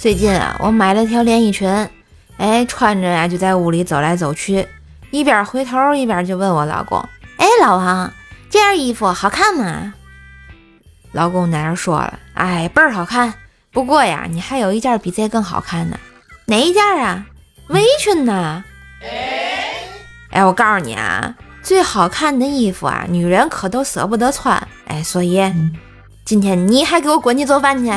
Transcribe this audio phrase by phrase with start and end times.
[0.00, 1.68] 最近啊我买了条连衣裙
[2.38, 4.66] 哎穿着呀就在屋里走来走去
[5.10, 6.98] 一边回头一边就问我老公
[7.36, 8.10] 哎老王
[8.48, 9.92] 这件衣服好看吗？
[11.12, 13.34] 老公在人说了哎倍儿好看
[13.72, 16.00] 不过呀你还有一件比这更好看的
[16.46, 17.26] 哪一件啊？
[17.68, 18.64] 围裙呐
[20.30, 24.66] 哎我告诉你啊最好看的衣服啊女人可都舍不得穿。
[24.86, 25.38] 哎所以
[26.24, 27.92] 今天你还给我滚去做饭去。